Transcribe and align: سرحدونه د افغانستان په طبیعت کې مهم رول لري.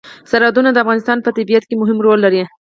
سرحدونه 0.31 0.69
د 0.71 0.77
افغانستان 0.83 1.17
په 1.21 1.29
طبیعت 1.37 1.63
کې 1.67 1.75
مهم 1.81 1.97
رول 2.05 2.19
لري. 2.25 2.41